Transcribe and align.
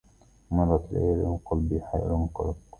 مرت 0.51 0.83
ليال 0.93 1.21
وقلبي 1.23 1.79
حائر 1.81 2.27
قلق 2.35 2.57